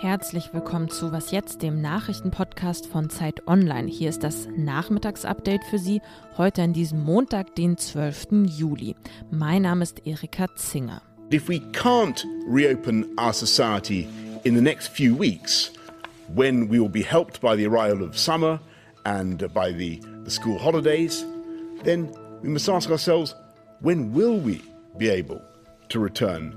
[0.00, 3.88] Herzlich willkommen zu Was jetzt, dem Nachrichtenpodcast von Zeit Online.
[3.88, 6.00] Hier ist das Nachmittagsupdate für Sie
[6.36, 8.46] heute an diesem Montag, den 12.
[8.46, 8.96] Juli.
[9.30, 11.02] Mein Name ist Erika Zinger.
[11.32, 14.08] If we can't reopen our society
[14.42, 15.72] in the next few weeks,
[16.34, 18.58] when we will be helped by the arrival of summer
[19.04, 21.24] and by the, the school holidays,
[21.84, 22.08] then
[22.42, 23.34] we must ask ourselves,
[23.80, 24.60] when will we
[24.96, 25.40] be able
[25.88, 26.54] to return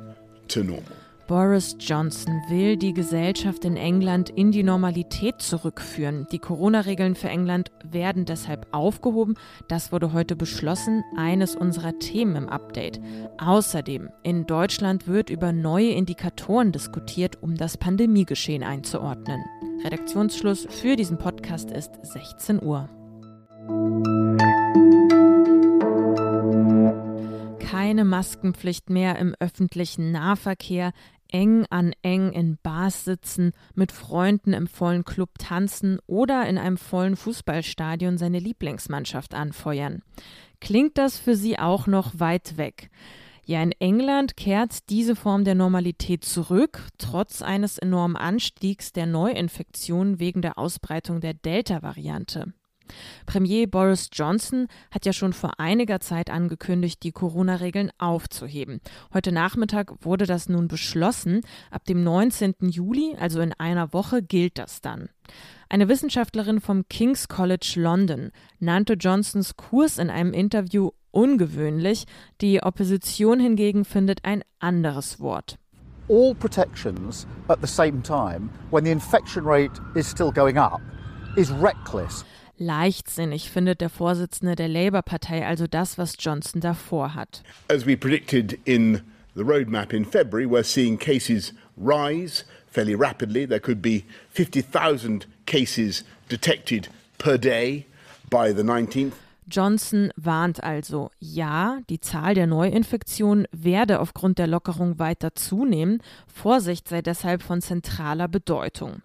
[0.47, 0.95] to normal?
[1.31, 6.27] Boris Johnson will die Gesellschaft in England in die Normalität zurückführen.
[6.29, 9.35] Die Corona-Regeln für England werden deshalb aufgehoben.
[9.69, 12.99] Das wurde heute beschlossen, eines unserer Themen im Update.
[13.37, 19.41] Außerdem, in Deutschland wird über neue Indikatoren diskutiert, um das Pandemiegeschehen einzuordnen.
[19.85, 22.89] Redaktionsschluss für diesen Podcast ist 16 Uhr.
[27.91, 30.93] Keine Maskenpflicht mehr im öffentlichen Nahverkehr,
[31.27, 36.77] eng an eng in Bars sitzen, mit Freunden im vollen Club tanzen oder in einem
[36.77, 40.03] vollen Fußballstadion seine Lieblingsmannschaft anfeuern.
[40.61, 42.91] Klingt das für Sie auch noch weit weg?
[43.45, 50.17] Ja, in England kehrt diese Form der Normalität zurück, trotz eines enormen Anstiegs der Neuinfektionen
[50.17, 52.53] wegen der Ausbreitung der Delta-Variante.
[53.25, 58.81] Premier Boris Johnson hat ja schon vor einiger Zeit angekündigt, die Corona-Regeln aufzuheben.
[59.13, 61.41] Heute Nachmittag wurde das nun beschlossen.
[61.69, 62.55] Ab dem 19.
[62.61, 65.09] Juli, also in einer Woche, gilt das dann.
[65.69, 72.05] Eine Wissenschaftlerin vom King's College London nannte Johnsons Kurs in einem Interview ungewöhnlich.
[72.41, 75.57] Die Opposition hingegen findet ein anderes Wort.
[76.09, 80.81] All protections at the same time when the infection rate is still going up
[81.37, 82.25] is reckless
[82.61, 87.43] leichtsinnig, findet der Vorsitzende der Labour-Partei also das, was Johnson davor hat.
[87.67, 89.01] As we predicted in
[89.35, 93.45] the roadmap in February, we're seeing cases rise fairly rapidly.
[93.45, 97.85] There could be 50,000 cases detected per day
[98.29, 99.13] by the 19th.
[99.47, 106.01] Johnson warnt also, ja, die Zahl der Neuinfektionen werde aufgrund der Lockerung weiter zunehmen.
[106.27, 109.01] Vorsicht sei deshalb von zentraler Bedeutung.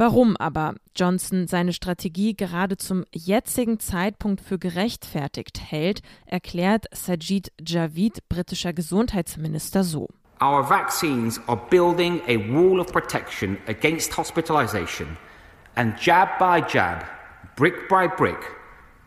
[0.00, 8.28] Warum aber Johnson seine Strategie gerade zum jetzigen Zeitpunkt für gerechtfertigt hält, erklärt Sajid Javid,
[8.28, 10.06] britischer Gesundheitsminister, so.
[10.40, 15.16] Our vaccines are building a wall of protection against hospitalization,
[15.74, 17.04] and jab by jab,
[17.56, 18.38] brick by brick,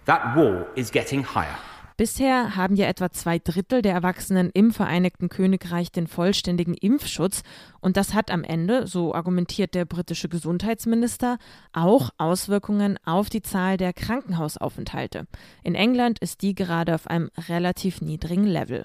[0.08, 1.71] that wall is getting higher.
[2.02, 7.44] Bisher haben ja etwa zwei Drittel der Erwachsenen im Vereinigten Königreich den vollständigen Impfschutz
[7.80, 11.38] und das hat am Ende, so argumentiert der britische Gesundheitsminister,
[11.74, 15.28] auch Auswirkungen auf die Zahl der Krankenhausaufenthalte.
[15.64, 18.84] In England ist die gerade auf einem relativ niedrigen Level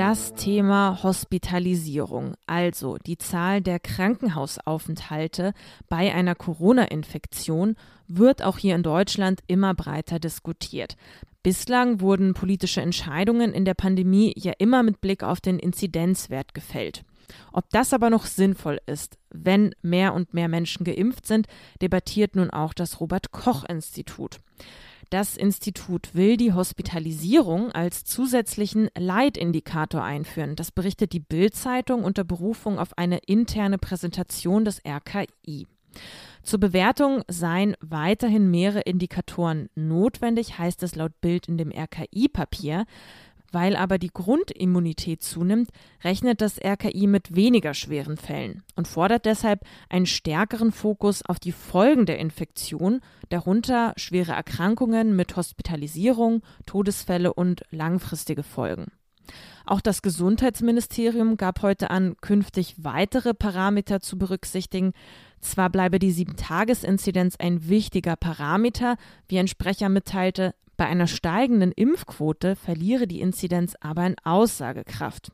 [0.00, 5.52] das Thema Hospitalisierung, also die Zahl der Krankenhausaufenthalte
[5.90, 7.76] bei einer Corona-Infektion,
[8.08, 10.96] wird auch hier in Deutschland immer breiter diskutiert.
[11.42, 17.04] Bislang wurden politische Entscheidungen in der Pandemie ja immer mit Blick auf den Inzidenzwert gefällt.
[17.52, 21.46] Ob das aber noch sinnvoll ist, wenn mehr und mehr Menschen geimpft sind,
[21.82, 24.40] debattiert nun auch das Robert Koch Institut.
[25.10, 30.54] Das Institut will die Hospitalisierung als zusätzlichen Leitindikator einführen.
[30.54, 35.66] Das berichtet die Bild-Zeitung unter Berufung auf eine interne Präsentation des RKI.
[36.44, 42.86] Zur Bewertung seien weiterhin mehrere Indikatoren notwendig, heißt es laut Bild in dem RKI-Papier.
[43.52, 45.70] Weil aber die Grundimmunität zunimmt,
[46.04, 51.52] rechnet das RKI mit weniger schweren Fällen und fordert deshalb einen stärkeren Fokus auf die
[51.52, 58.92] Folgen der Infektion, darunter schwere Erkrankungen mit Hospitalisierung, Todesfälle und langfristige Folgen.
[59.66, 64.92] Auch das Gesundheitsministerium gab heute an, künftig weitere Parameter zu berücksichtigen.
[65.40, 68.96] Zwar bleibe die Sieben-Tages-Inzidenz ein wichtiger Parameter,
[69.28, 75.30] wie ein Sprecher mitteilte, bei einer steigenden Impfquote verliere die Inzidenz aber an Aussagekraft.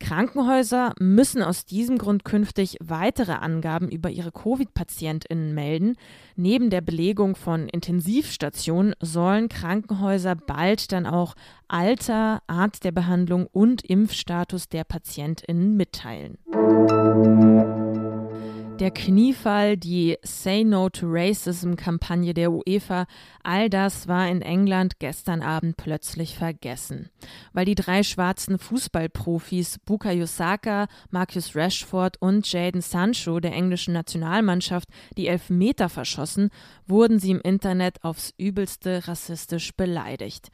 [0.00, 5.96] Krankenhäuser müssen aus diesem Grund künftig weitere Angaben über ihre Covid-PatientInnen melden.
[6.36, 11.34] Neben der Belegung von Intensivstationen sollen Krankenhäuser bald dann auch
[11.68, 16.38] Alter, Art der Behandlung und Impfstatus der PatientInnen mitteilen.
[18.78, 23.06] Der Kniefall, die Say No to Racism-Kampagne der UEFA,
[23.42, 27.10] all das war in England gestern Abend plötzlich vergessen.
[27.52, 34.88] Weil die drei schwarzen Fußballprofis Bukayo Saka, Marcus Rashford und Jaden Sancho der englischen Nationalmannschaft
[35.16, 36.50] die Elfmeter verschossen,
[36.86, 40.50] wurden sie im Internet aufs übelste rassistisch beleidigt.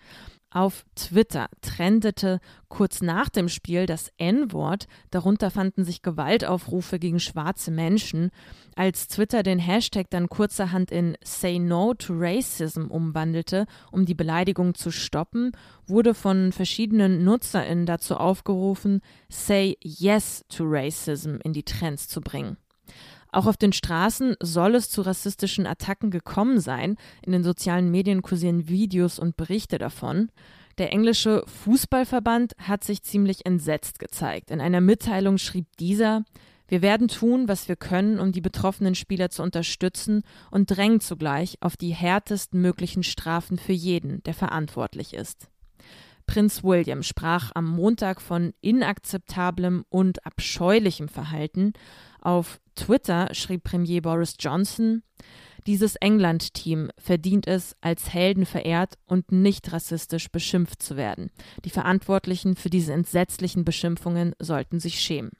[0.54, 7.72] Auf Twitter trendete kurz nach dem Spiel das N-Wort, darunter fanden sich Gewaltaufrufe gegen schwarze
[7.72, 8.30] Menschen.
[8.76, 14.76] Als Twitter den Hashtag dann kurzerhand in Say No to Racism umwandelte, um die Beleidigung
[14.76, 15.50] zu stoppen,
[15.88, 22.58] wurde von verschiedenen NutzerInnen dazu aufgerufen, Say Yes to Racism in die Trends zu bringen.
[23.34, 26.96] Auch auf den Straßen soll es zu rassistischen Attacken gekommen sein.
[27.26, 30.30] In den sozialen Medien kursieren Videos und Berichte davon.
[30.78, 34.52] Der englische Fußballverband hat sich ziemlich entsetzt gezeigt.
[34.52, 36.22] In einer Mitteilung schrieb dieser,
[36.68, 40.22] wir werden tun, was wir können, um die betroffenen Spieler zu unterstützen
[40.52, 45.48] und drängen zugleich auf die härtesten möglichen Strafen für jeden, der verantwortlich ist.
[46.26, 51.72] Prinz William sprach am Montag von inakzeptablem und abscheulichem Verhalten.
[52.20, 55.02] Auf Twitter schrieb Premier Boris Johnson,
[55.66, 61.30] dieses England-Team verdient es, als Helden verehrt und nicht rassistisch beschimpft zu werden.
[61.64, 65.30] Die Verantwortlichen für diese entsetzlichen Beschimpfungen sollten sich schämen.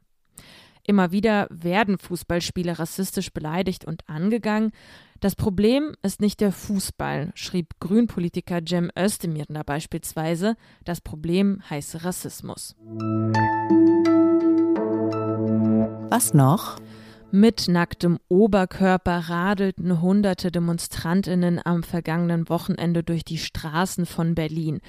[0.87, 4.71] Immer wieder werden Fußballspieler rassistisch beleidigt und angegangen.
[5.21, 10.57] Das Problem ist nicht der Fußball, schrieb Grünpolitiker Cem Özdemir beispielsweise.
[10.85, 12.77] Das Problem heiße Rassismus.
[16.11, 16.77] Was noch?
[17.37, 24.81] Mit nacktem Oberkörper radelten hunderte Demonstrantinnen am vergangenen Wochenende durch die Straßen von Berlin.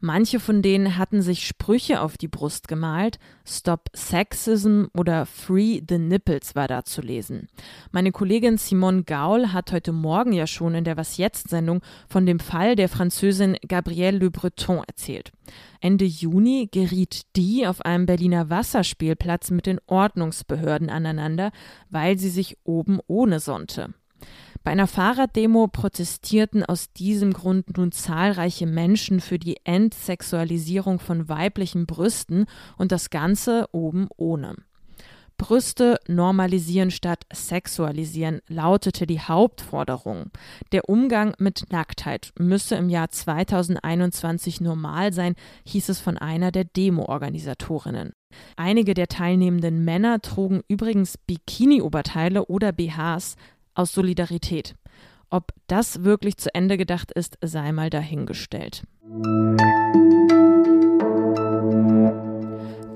[0.00, 3.20] Manche von denen hatten sich Sprüche auf die Brust gemalt.
[3.46, 7.46] Stop Sexism oder Free the Nipples war da zu lesen.
[7.92, 12.26] Meine Kollegin Simone Gaul hat heute Morgen ja schon in der Was jetzt Sendung von
[12.26, 15.30] dem Fall der Französin Gabrielle Le Breton erzählt.
[15.80, 21.52] Ende Juni geriet die auf einem Berliner Wasserspielplatz mit den Ordnungsbehörden aneinander,
[21.90, 23.94] weil sie sich oben ohne sonnte.
[24.64, 31.86] Bei einer Fahrraddemo protestierten aus diesem Grund nun zahlreiche Menschen für die Entsexualisierung von weiblichen
[31.86, 32.46] Brüsten
[32.76, 34.54] und das Ganze oben ohne.
[35.42, 40.30] Brüste normalisieren statt sexualisieren lautete die Hauptforderung.
[40.70, 45.34] Der Umgang mit Nacktheit müsse im Jahr 2021 normal sein,
[45.66, 48.12] hieß es von einer der Demo-Organisatorinnen.
[48.56, 53.34] Einige der teilnehmenden Männer trugen übrigens Bikini-Oberteile oder BHs,
[53.74, 54.76] aus Solidarität.
[55.28, 58.84] Ob das wirklich zu Ende gedacht ist, sei mal dahingestellt.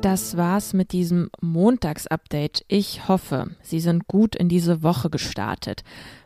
[0.03, 2.65] Das war's mit diesem Montagsupdate.
[2.69, 5.83] Ich hoffe, Sie sind gut in diese Woche gestartet.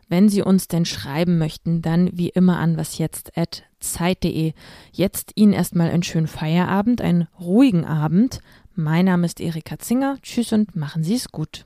[0.07, 4.53] Wenn Sie uns denn schreiben möchten, dann wie immer an wasjetzt.zeit.de.
[4.91, 8.41] Jetzt Ihnen erstmal einen schönen Feierabend, einen ruhigen Abend.
[8.75, 10.17] Mein Name ist Erika Zinger.
[10.21, 11.65] Tschüss und machen Sie es gut.